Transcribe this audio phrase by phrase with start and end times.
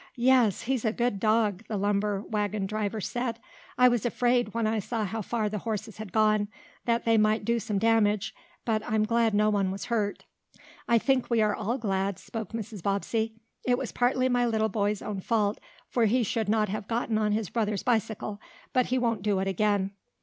[0.17, 3.37] "Yes, he's a good dog," the lumber wagon driver said.
[3.77, 6.47] "I was afraid, when I saw how far the horses had gone,
[6.85, 8.33] that they might do some damage.
[8.65, 10.25] But I'm glad no one was hurt."
[10.87, 12.81] "I think we all are glad," spoke Mrs.
[12.81, 13.35] Bobbsey.
[13.63, 17.33] "It was partly my little boy's own fault, for he should not have gotten on
[17.33, 18.41] his brother's bicycle.
[18.73, 19.91] But he won't do it again."